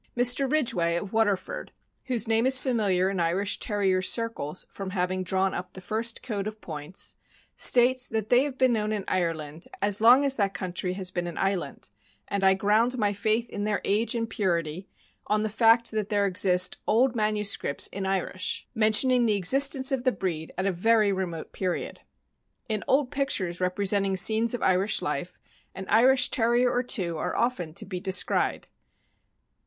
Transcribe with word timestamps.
Mr. 0.17 0.51
Ridgway, 0.51 0.95
of 0.95 1.13
Waterford, 1.13 1.71
whose 2.05 2.27
name 2.27 2.47
is 2.47 2.57
familiar 2.57 3.11
in 3.11 3.19
Irish 3.19 3.59
Terrier 3.59 4.01
circles 4.01 4.65
from 4.71 4.89
having 4.89 5.21
drawn 5.23 5.53
up 5.53 5.73
the 5.73 5.79
first 5.79 6.23
code 6.23 6.47
of 6.47 6.59
points, 6.59 7.15
states 7.55 8.07
that 8.07 8.29
they 8.31 8.41
have 8.41 8.57
been 8.57 8.73
known 8.73 8.91
in 8.93 9.03
Ireland 9.07 9.67
"as 9.79 10.01
long 10.01 10.25
as 10.25 10.37
that 10.37 10.55
country 10.55 10.93
has 10.93 11.11
been 11.11 11.27
an 11.27 11.37
island, 11.37 11.91
and 12.27 12.43
I 12.43 12.55
ground 12.55 12.97
my 12.97 13.13
faith 13.13 13.47
in 13.51 13.63
their 13.63 13.79
age 13.85 14.15
and 14.15 14.27
purity 14.27 14.89
on 15.27 15.43
the 15.43 15.49
fact 15.49 15.91
that 15.91 16.09
there 16.09 16.25
exist 16.25 16.77
old 16.87 17.15
manuscripts 17.15 17.85
in 17.85 18.07
Irish 18.07 18.67
mentioning 18.73 19.27
the 19.27 19.33
THE 19.33 19.37
IRISH 19.37 19.49
TERRIER. 19.51 19.59
417 19.85 19.85
existence 19.85 19.91
of 19.91 20.03
the 20.03 20.19
breed 20.19 20.51
at 20.57 20.65
a 20.65 20.75
very 20.75 21.11
remote 21.11 21.51
period." 21.53 22.01
In 22.67 22.83
old 22.87 23.11
pictures 23.11 23.61
representing 23.61 24.15
scenes 24.17 24.55
of 24.55 24.63
Irish 24.63 25.03
life, 25.03 25.39
an 25.75 25.85
Irish 25.89 26.31
Terrier 26.31 26.71
or 26.71 26.81
two 26.81 27.17
are 27.19 27.35
often 27.35 27.75
to 27.75 27.85
be 27.85 27.99
descried. 27.99 28.67